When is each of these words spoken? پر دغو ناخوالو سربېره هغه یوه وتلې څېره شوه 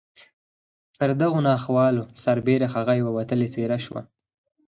پر 0.97 1.09
دغو 1.21 1.39
ناخوالو 1.47 2.03
سربېره 2.23 2.67
هغه 2.75 2.93
یوه 3.01 3.11
وتلې 3.17 3.47
څېره 3.53 3.77
شوه 3.85 4.01